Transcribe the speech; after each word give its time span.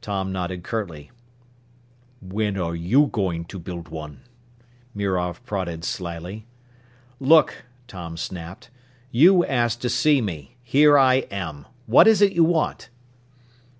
Tom 0.00 0.30
nodded 0.30 0.62
curtly. 0.62 1.10
"When 2.22 2.56
are 2.56 2.76
you 2.76 3.06
going 3.08 3.44
to 3.46 3.58
build 3.58 3.88
one?" 3.88 4.20
Mirov 4.94 5.42
prodded 5.44 5.82
slyly. 5.82 6.46
"Look!" 7.18 7.64
Tom 7.88 8.16
snapped. 8.16 8.70
"You 9.10 9.44
asked 9.44 9.82
to 9.82 9.88
see 9.88 10.22
me. 10.22 10.54
Here 10.62 10.96
I 10.96 11.26
am. 11.32 11.66
What 11.86 12.06
is 12.06 12.22
it 12.22 12.30
you 12.30 12.44
want?" 12.44 12.90